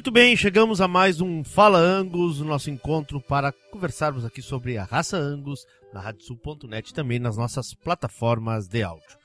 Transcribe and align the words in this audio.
Muito 0.00 0.10
bem, 0.10 0.34
chegamos 0.34 0.80
a 0.80 0.88
mais 0.88 1.20
um 1.20 1.44
Fala 1.44 1.78
Angus, 1.78 2.40
nosso 2.40 2.70
encontro 2.70 3.20
para 3.20 3.52
conversarmos 3.52 4.24
aqui 4.24 4.40
sobre 4.40 4.78
a 4.78 4.84
raça 4.84 5.18
Angus 5.18 5.66
na 5.92 6.00
radiosul.net 6.00 6.88
e 6.88 6.94
também 6.94 7.18
nas 7.18 7.36
nossas 7.36 7.74
plataformas 7.74 8.66
de 8.66 8.82
áudio. 8.82 9.18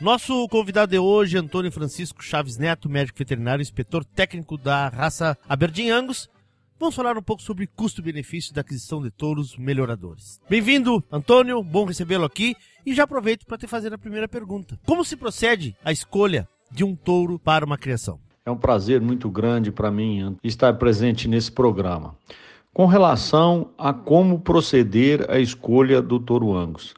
Nosso 0.00 0.46
convidado 0.46 0.92
de 0.92 0.98
hoje, 1.00 1.36
Antônio 1.36 1.72
Francisco 1.72 2.22
Chaves 2.22 2.56
Neto, 2.56 2.88
médico 2.88 3.18
veterinário, 3.18 3.62
inspetor 3.62 4.04
técnico 4.04 4.56
da 4.56 4.88
raça 4.90 5.36
Aberdeen 5.48 5.90
Angus. 5.90 6.30
Vamos 6.78 6.94
falar 6.94 7.18
um 7.18 7.22
pouco 7.22 7.42
sobre 7.42 7.66
custo-benefício 7.66 8.54
da 8.54 8.60
aquisição 8.60 9.02
de 9.02 9.10
touros 9.10 9.56
melhoradores. 9.56 10.40
Bem-vindo, 10.48 11.02
Antônio, 11.10 11.64
bom 11.64 11.84
recebê-lo 11.84 12.24
aqui 12.24 12.54
e 12.86 12.94
já 12.94 13.02
aproveito 13.02 13.44
para 13.44 13.58
te 13.58 13.66
fazer 13.66 13.92
a 13.92 13.98
primeira 13.98 14.28
pergunta. 14.28 14.78
Como 14.86 15.04
se 15.04 15.16
procede 15.16 15.76
a 15.84 15.90
escolha 15.90 16.48
de 16.70 16.84
um 16.84 16.94
touro 16.94 17.40
para 17.40 17.66
uma 17.66 17.76
criação? 17.76 18.20
É 18.44 18.50
um 18.50 18.56
prazer 18.56 19.00
muito 19.00 19.30
grande 19.30 19.70
para 19.70 19.88
mim 19.88 20.36
estar 20.42 20.74
presente 20.74 21.28
nesse 21.28 21.52
programa. 21.52 22.16
Com 22.74 22.86
relação 22.86 23.70
a 23.78 23.92
como 23.92 24.40
proceder 24.40 25.30
a 25.30 25.38
escolha 25.38 26.02
do 26.02 26.18
touro 26.18 26.56
Angus. 26.56 26.92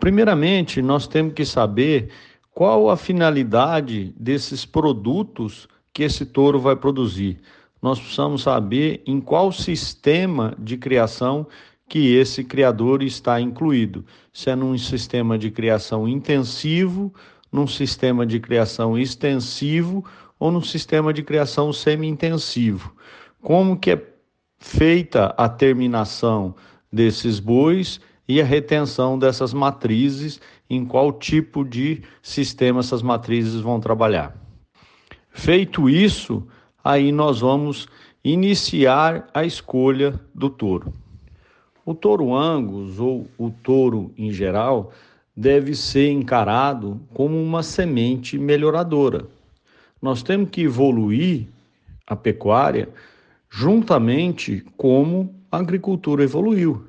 Primeiramente, 0.00 0.82
nós 0.82 1.06
temos 1.06 1.34
que 1.34 1.44
saber 1.44 2.10
qual 2.52 2.90
a 2.90 2.96
finalidade 2.96 4.12
desses 4.18 4.64
produtos 4.66 5.68
que 5.92 6.02
esse 6.02 6.26
touro 6.26 6.58
vai 6.58 6.74
produzir. 6.74 7.38
Nós 7.80 8.00
precisamos 8.00 8.42
saber 8.42 9.00
em 9.06 9.20
qual 9.20 9.52
sistema 9.52 10.56
de 10.58 10.76
criação 10.76 11.46
que 11.88 12.14
esse 12.16 12.42
criador 12.42 13.02
está 13.02 13.40
incluído. 13.40 14.04
Se 14.32 14.50
é 14.50 14.56
num 14.56 14.76
sistema 14.76 15.38
de 15.38 15.52
criação 15.52 16.08
intensivo, 16.08 17.14
num 17.52 17.66
sistema 17.66 18.26
de 18.26 18.40
criação 18.40 18.98
extensivo 18.98 20.04
ou 20.40 20.50
num 20.50 20.62
sistema 20.62 21.12
de 21.12 21.22
criação 21.22 21.72
semi-intensivo. 21.72 22.92
Como 23.40 23.78
que 23.78 23.92
é 23.92 24.02
feita 24.58 25.26
a 25.36 25.48
terminação 25.48 26.54
desses 26.92 27.38
bois 27.38 28.00
e 28.26 28.40
a 28.40 28.44
retenção 28.44 29.18
dessas 29.18 29.52
matrizes, 29.52 30.40
em 30.68 30.84
qual 30.84 31.12
tipo 31.12 31.64
de 31.64 32.02
sistema 32.22 32.80
essas 32.80 33.02
matrizes 33.02 33.60
vão 33.60 33.80
trabalhar. 33.80 34.36
Feito 35.30 35.88
isso, 35.88 36.46
aí 36.82 37.10
nós 37.10 37.40
vamos 37.40 37.88
iniciar 38.22 39.28
a 39.34 39.44
escolha 39.44 40.20
do 40.34 40.48
touro. 40.48 40.92
O 41.84 41.94
touro 41.94 42.34
Angus 42.34 43.00
ou 43.00 43.26
o 43.36 43.50
touro 43.50 44.12
em 44.16 44.30
geral 44.30 44.92
deve 45.36 45.74
ser 45.74 46.12
encarado 46.12 47.00
como 47.12 47.40
uma 47.40 47.62
semente 47.62 48.38
melhoradora. 48.38 49.26
Nós 50.00 50.22
temos 50.22 50.50
que 50.50 50.62
evoluir 50.62 51.46
a 52.06 52.16
pecuária 52.16 52.88
juntamente 53.50 54.64
como 54.76 55.34
a 55.50 55.58
agricultura 55.58 56.22
evoluiu. 56.22 56.86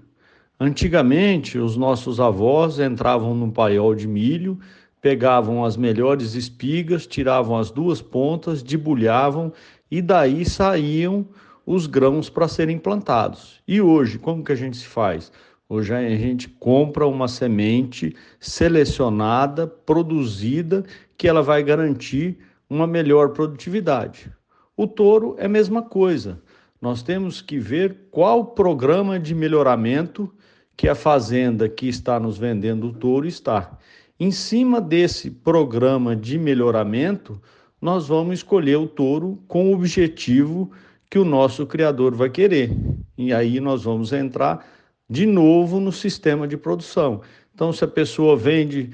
Antigamente, 0.59 1.57
os 1.57 1.75
nossos 1.75 2.19
avós 2.19 2.79
entravam 2.79 3.33
num 3.33 3.49
paiol 3.49 3.95
de 3.95 4.07
milho, 4.07 4.59
pegavam 5.01 5.65
as 5.65 5.75
melhores 5.75 6.35
espigas, 6.35 7.07
tiravam 7.07 7.57
as 7.57 7.71
duas 7.71 7.99
pontas, 7.99 8.61
debulhavam 8.61 9.51
e 9.89 10.01
daí 10.01 10.45
saíam 10.45 11.25
os 11.65 11.87
grãos 11.87 12.29
para 12.29 12.47
serem 12.47 12.77
plantados. 12.77 13.61
E 13.67 13.81
hoje, 13.81 14.19
como 14.19 14.43
que 14.43 14.51
a 14.51 14.55
gente 14.55 14.77
se 14.77 14.85
faz? 14.85 15.31
Hoje 15.67 15.93
a 15.95 16.01
gente 16.01 16.47
compra 16.47 17.07
uma 17.07 17.27
semente 17.27 18.15
selecionada, 18.39 19.65
produzida, 19.65 20.83
que 21.17 21.27
ela 21.27 21.41
vai 21.41 21.63
garantir 21.63 22.37
uma 22.71 22.87
melhor 22.87 23.31
produtividade. 23.31 24.31
O 24.77 24.87
touro 24.87 25.35
é 25.37 25.45
a 25.45 25.49
mesma 25.49 25.81
coisa. 25.81 26.41
Nós 26.81 27.03
temos 27.03 27.41
que 27.41 27.59
ver 27.59 28.07
qual 28.09 28.45
programa 28.45 29.19
de 29.19 29.35
melhoramento 29.35 30.33
que 30.77 30.87
a 30.87 30.95
fazenda 30.95 31.67
que 31.67 31.89
está 31.89 32.17
nos 32.17 32.37
vendendo 32.37 32.87
o 32.87 32.93
touro 32.93 33.27
está. 33.27 33.77
Em 34.17 34.31
cima 34.31 34.79
desse 34.79 35.29
programa 35.29 36.15
de 36.15 36.39
melhoramento, 36.39 37.41
nós 37.81 38.07
vamos 38.07 38.35
escolher 38.35 38.77
o 38.77 38.87
touro 38.87 39.43
com 39.49 39.69
o 39.69 39.75
objetivo 39.75 40.71
que 41.09 41.19
o 41.19 41.25
nosso 41.25 41.67
criador 41.67 42.15
vai 42.15 42.29
querer. 42.29 42.71
E 43.17 43.33
aí 43.33 43.59
nós 43.59 43.83
vamos 43.83 44.13
entrar 44.13 44.65
de 45.09 45.25
novo 45.25 45.77
no 45.81 45.91
sistema 45.91 46.47
de 46.47 46.55
produção. 46.55 47.19
Então, 47.53 47.73
se 47.73 47.83
a 47.83 47.87
pessoa 47.87 48.37
vende 48.37 48.91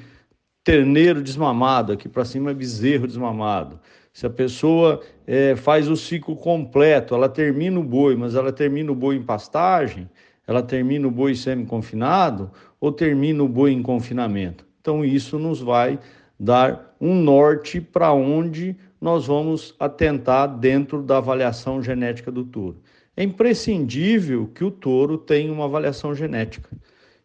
terneiro 0.68 1.24
desmamado, 1.24 1.94
aqui 1.94 2.10
para 2.10 2.26
cima 2.26 2.52
é 2.52 2.54
bezerro 2.54 3.08
desmamado. 3.08 3.80
Se 4.12 4.26
a 4.26 4.30
pessoa 4.30 5.00
é, 5.26 5.56
faz 5.56 5.88
o 5.88 5.96
ciclo 5.96 6.36
completo, 6.36 7.16
ela 7.16 7.30
termina 7.30 7.80
o 7.80 7.84
boi, 7.84 8.18
mas 8.18 8.36
ela 8.36 8.52
termina 8.52 8.92
o 8.92 8.96
boi 8.96 9.16
em 9.16 9.24
pastagem, 9.24 10.10
ela 10.46 10.62
termina 10.62 11.08
o 11.08 11.12
boi 11.12 11.36
semi-confinado 11.36 12.52
ou 12.82 12.92
termina 12.92 13.42
o 13.42 13.48
boi 13.48 13.72
em 13.72 13.82
confinamento. 13.82 14.66
Então, 14.82 15.06
isso 15.06 15.40
nos 15.40 15.62
vai 15.62 15.98
dar 16.38 16.94
um 17.00 17.16
norte 17.16 17.80
para 17.80 18.12
onde 18.12 18.76
nós 19.00 19.26
vamos 19.26 19.74
atentar 19.80 20.50
dentro 20.50 21.02
da 21.02 21.20
avaliação 21.20 21.82
genética 21.82 22.30
do 22.30 22.44
touro. 22.44 22.82
É 23.16 23.24
imprescindível 23.24 24.52
que 24.54 24.66
o 24.66 24.72
touro 24.72 25.18
tenha 25.18 25.50
uma 25.50 25.64
avaliação 25.64 26.14
genética. 26.14 26.70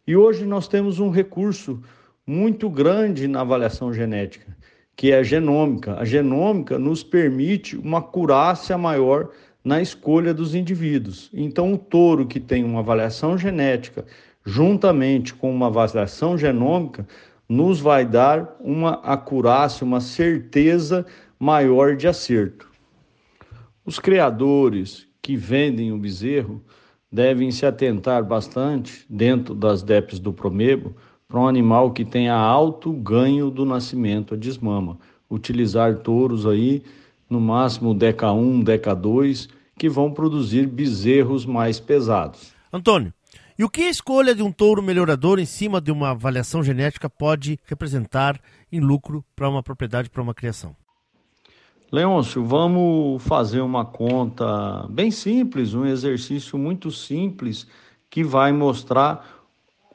E 0.07 0.15
hoje 0.15 0.45
nós 0.45 0.65
temos 0.69 1.01
um 1.01 1.09
recurso 1.09 1.81
muito 2.25 2.69
grande 2.69 3.27
na 3.27 3.41
avaliação 3.41 3.93
genética, 3.93 4.55
que 4.95 5.11
é 5.11 5.17
a 5.17 5.23
genômica. 5.23 5.97
A 5.97 6.05
genômica 6.05 6.79
nos 6.79 7.03
permite 7.03 7.75
uma 7.77 8.01
curácia 8.01 8.77
maior 8.77 9.29
na 9.63 9.81
escolha 9.81 10.33
dos 10.33 10.55
indivíduos. 10.55 11.29
Então, 11.33 11.73
o 11.73 11.77
touro 11.77 12.27
que 12.27 12.39
tem 12.39 12.63
uma 12.63 12.79
avaliação 12.79 13.37
genética, 13.37 14.05
juntamente 14.45 15.33
com 15.33 15.51
uma 15.51 15.67
avaliação 15.67 16.37
genômica, 16.37 17.07
nos 17.47 17.79
vai 17.79 18.05
dar 18.05 18.55
uma 18.59 18.93
acurácia, 19.03 19.85
uma 19.85 20.01
certeza 20.01 21.05
maior 21.39 21.95
de 21.95 22.07
acerto. 22.07 22.69
Os 23.85 23.99
criadores 23.99 25.07
que 25.21 25.35
vendem 25.35 25.91
o 25.91 25.97
bezerro 25.97 26.63
devem 27.11 27.51
se 27.51 27.65
atentar 27.65 28.23
bastante, 28.23 29.05
dentro 29.09 29.53
das 29.53 29.83
DEPs 29.83 30.19
do 30.19 30.33
Promebo, 30.33 30.95
para 31.33 31.41
um 31.41 31.47
animal 31.47 31.89
que 31.89 32.05
tenha 32.05 32.35
alto 32.35 32.93
ganho 32.93 33.49
do 33.49 33.65
nascimento, 33.65 34.35
a 34.35 34.37
desmama. 34.37 34.99
Utilizar 35.27 35.97
touros 35.97 36.45
aí, 36.45 36.83
no 37.27 37.41
máximo 37.41 37.95
DECA 37.95 38.31
1, 38.31 38.61
DECA 38.61 38.93
2, 38.93 39.49
que 39.75 39.89
vão 39.89 40.11
produzir 40.13 40.67
bezerros 40.67 41.43
mais 41.43 41.79
pesados. 41.79 42.53
Antônio, 42.71 43.11
e 43.57 43.63
o 43.63 43.69
que 43.69 43.81
a 43.81 43.89
escolha 43.89 44.35
de 44.35 44.43
um 44.43 44.51
touro 44.51 44.83
melhorador 44.83 45.39
em 45.39 45.45
cima 45.45 45.81
de 45.81 45.91
uma 45.91 46.11
avaliação 46.11 46.61
genética 46.61 47.09
pode 47.09 47.59
representar 47.65 48.39
em 48.71 48.79
lucro 48.79 49.25
para 49.35 49.49
uma 49.49 49.63
propriedade, 49.63 50.11
para 50.11 50.21
uma 50.21 50.35
criação? 50.35 50.75
Leôncio, 51.91 52.45
vamos 52.45 53.23
fazer 53.23 53.61
uma 53.61 53.83
conta 53.83 54.85
bem 54.87 55.09
simples, 55.09 55.73
um 55.73 55.83
exercício 55.83 56.59
muito 56.59 56.91
simples 56.91 57.65
que 58.07 58.23
vai 58.23 58.51
mostrar 58.51 59.42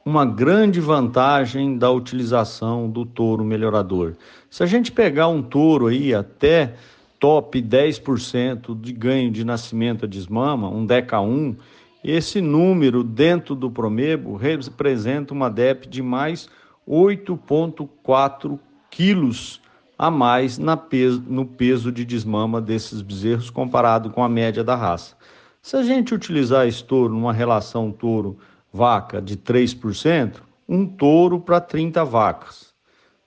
uma 0.05 0.25
grande 0.25 0.79
vantagem 0.79 1.77
da 1.77 1.91
utilização 1.91 2.89
do 2.89 3.05
touro 3.05 3.43
melhorador. 3.43 4.15
Se 4.49 4.63
a 4.63 4.65
gente 4.65 4.91
pegar 4.91 5.27
um 5.27 5.41
touro 5.41 5.87
aí 5.87 6.13
até 6.13 6.73
top 7.19 7.61
10% 7.61 8.79
de 8.79 8.93
ganho 8.93 9.29
de 9.29 9.43
nascimento 9.43 10.05
a 10.05 10.07
desmama, 10.07 10.69
um 10.69 10.85
DECA 10.85 11.19
1, 11.19 11.55
esse 12.03 12.39
número 12.39 13.03
dentro 13.03 13.53
do 13.53 13.69
Promebo 13.69 14.35
representa 14.35 15.33
uma 15.33 15.49
DEP 15.49 15.87
de 15.87 16.01
mais 16.01 16.49
8,4 16.87 18.57
quilos 18.89 19.61
a 19.97 20.09
mais 20.09 20.57
peso, 20.89 21.21
no 21.27 21.45
peso 21.45 21.91
de 21.91 22.05
desmama 22.05 22.61
desses 22.61 23.01
bezerros 23.01 23.49
comparado 23.49 24.09
com 24.09 24.23
a 24.23 24.29
média 24.29 24.63
da 24.63 24.75
raça. 24.75 25.17
Se 25.61 25.75
a 25.75 25.83
gente 25.83 26.15
utilizar 26.15 26.65
esse 26.65 26.81
touro 26.81 27.13
numa 27.13 27.33
relação 27.33 27.91
touro 27.91 28.37
vaca 28.71 29.21
de 29.21 29.35
3%, 29.35 30.35
um 30.67 30.85
touro 30.85 31.39
para 31.39 31.59
30 31.59 32.05
vacas. 32.05 32.69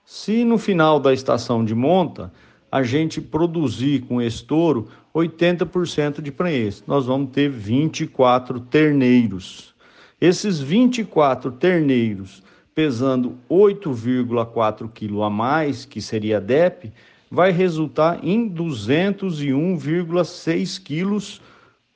Se 0.05 0.45
no 0.45 0.57
final 0.57 0.99
da 0.99 1.13
estação 1.13 1.65
de 1.65 1.75
monta 1.75 2.31
a 2.71 2.81
gente 2.83 3.19
produzir 3.21 4.01
com 4.01 4.21
esse 4.21 4.43
touro 4.43 4.89
80% 5.13 6.21
de 6.21 6.31
prenhez, 6.31 6.83
nós 6.87 7.05
vamos 7.05 7.29
ter 7.31 7.49
24 7.49 8.61
terneiros. 8.61 9.75
Esses 10.19 10.59
24 10.59 11.51
terneiros 11.51 12.41
pesando 12.73 13.37
8,4 13.49 14.89
kg 14.89 15.23
a 15.23 15.29
mais, 15.29 15.85
que 15.85 16.01
seria 16.01 16.37
a 16.37 16.39
DEP, 16.39 16.91
vai 17.29 17.51
resultar 17.51 18.19
em 18.23 18.49
201,6 18.49 20.81
quilos 20.81 21.39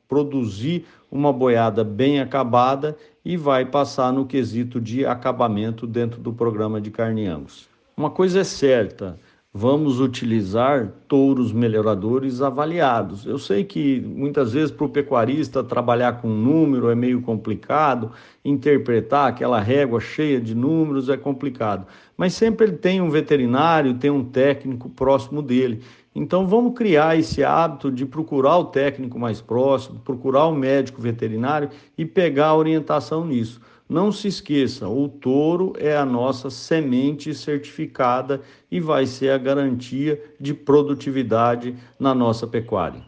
produzir 0.08 0.84
uma 1.10 1.32
boiada 1.32 1.84
bem 1.84 2.20
acabada 2.20 2.96
e 3.24 3.36
vai 3.36 3.64
passar 3.64 4.12
no 4.12 4.26
quesito 4.26 4.80
de 4.80 5.06
acabamento 5.06 5.86
dentro 5.86 6.20
do 6.20 6.32
programa 6.32 6.80
de 6.80 6.90
carne 6.90 7.26
angus. 7.26 7.68
Uma 7.96 8.10
coisa 8.10 8.40
é 8.40 8.44
certa, 8.44 9.18
vamos 9.56 10.00
utilizar 10.00 10.88
touros 11.06 11.52
melhoradores 11.52 12.42
avaliados. 12.42 13.24
Eu 13.24 13.38
sei 13.38 13.62
que 13.62 14.00
muitas 14.00 14.52
vezes 14.52 14.72
para 14.72 14.84
o 14.84 14.88
pecuarista 14.88 15.62
trabalhar 15.62 16.20
com 16.20 16.26
número 16.26 16.90
é 16.90 16.94
meio 16.96 17.22
complicado, 17.22 18.10
interpretar 18.44 19.28
aquela 19.28 19.60
régua 19.60 20.00
cheia 20.00 20.40
de 20.40 20.56
números 20.56 21.08
é 21.08 21.16
complicado, 21.16 21.86
mas 22.16 22.34
sempre 22.34 22.66
ele 22.66 22.76
tem 22.76 23.00
um 23.00 23.08
veterinário, 23.08 23.94
tem 23.94 24.10
um 24.10 24.24
técnico 24.24 24.90
próximo 24.90 25.40
dele. 25.40 25.82
Então 26.12 26.48
vamos 26.48 26.74
criar 26.74 27.16
esse 27.16 27.44
hábito 27.44 27.92
de 27.92 28.04
procurar 28.04 28.58
o 28.58 28.64
técnico 28.64 29.20
mais 29.20 29.40
próximo, 29.40 30.00
procurar 30.00 30.46
o 30.46 30.54
médico 30.54 31.00
veterinário 31.00 31.70
e 31.96 32.04
pegar 32.04 32.48
a 32.48 32.56
orientação 32.56 33.24
nisso. 33.24 33.60
Não 33.94 34.10
se 34.10 34.26
esqueça, 34.26 34.88
o 34.88 35.08
touro 35.08 35.72
é 35.78 35.96
a 35.96 36.04
nossa 36.04 36.50
semente 36.50 37.32
certificada 37.32 38.42
e 38.68 38.80
vai 38.80 39.06
ser 39.06 39.30
a 39.30 39.38
garantia 39.38 40.20
de 40.40 40.52
produtividade 40.52 41.76
na 41.96 42.12
nossa 42.12 42.44
pecuária. 42.44 43.04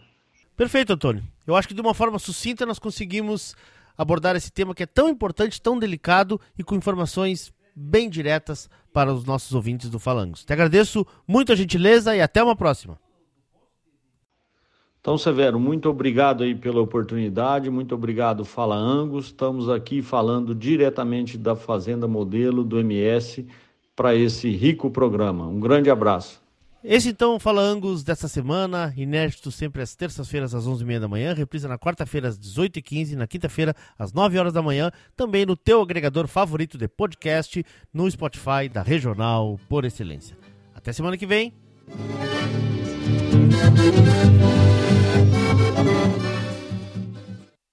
Perfeito, 0.57 0.93
Antônio. 0.93 1.25
Eu 1.45 1.57
acho 1.57 1.67
que 1.67 1.75
de 1.75 1.81
uma 1.81 1.93
forma 1.93 2.21
sucinta 2.21 2.65
nós 2.65 2.79
conseguimos 2.79 3.57
abordar 3.99 4.37
esse 4.37 4.53
tema 4.53 4.77
que 4.77 4.85
é 4.85 4.87
tão 4.87 5.09
importante, 5.09 5.61
tão 5.61 5.77
delicado 5.77 6.41
e 6.57 6.63
com 6.63 6.77
informações 6.77 7.53
bem 7.75 8.09
diretas 8.09 8.71
para 8.93 9.13
os 9.13 9.25
nossos 9.25 9.53
ouvintes 9.55 9.91
do 9.91 9.99
Falangos. 9.99 10.45
Te 10.45 10.53
agradeço 10.53 11.05
muito 11.27 11.51
a 11.51 11.57
gentileza 11.57 12.15
e 12.15 12.21
até 12.21 12.41
uma 12.41 12.55
próxima. 12.55 12.97
Então, 15.07 15.17
Severo, 15.17 15.61
muito 15.61 15.89
obrigado 15.89 16.43
aí 16.43 16.53
pela 16.53 16.81
oportunidade, 16.81 17.71
muito 17.71 17.95
obrigado, 17.95 18.45
Fala 18.45 18.75
Angus. 18.75 19.27
Estamos 19.27 19.71
aqui 19.71 20.03
falando 20.03 20.53
diretamente 20.53 21.39
da 21.39 21.55
Fazenda 21.55 22.09
Modelo 22.09 22.65
do 22.65 22.81
MS 22.81 23.47
para 23.95 24.17
esse 24.17 24.51
rico 24.51 24.91
programa. 24.91 25.47
Um 25.47 25.61
grande 25.61 25.91
abraço. 25.91 26.43
Esse 26.83 27.11
então 27.11 27.39
Fala 27.39 27.63
Angus 27.63 28.03
dessa 28.03 28.27
semana, 28.27 28.93
inédito 28.97 29.53
sempre 29.53 29.81
às 29.81 29.95
terças-feiras 29.95 30.57
às 30.57 30.67
11h30 30.67 30.99
da 30.99 31.07
manhã, 31.07 31.33
reprisa 31.35 31.69
na 31.69 31.79
quarta-feira 31.79 32.27
às 32.27 32.37
18h15, 32.37 33.15
na 33.15 33.29
quinta-feira 33.29 33.77
às 33.97 34.13
9 34.13 34.37
horas 34.37 34.53
da 34.53 34.61
manhã, 34.61 34.91
também 35.15 35.47
no 35.47 35.55
teu 35.55 35.83
agregador 35.83 36.27
favorito 36.27 36.77
de 36.77 36.89
podcast, 36.89 37.65
no 37.95 38.11
Spotify 38.11 38.69
da 38.69 38.83
Regional 38.83 39.57
por 39.69 39.85
Excelência. 39.85 40.37
Até 40.75 40.93
semana 40.93 41.17
que 41.17 41.27
vem. 41.27 41.55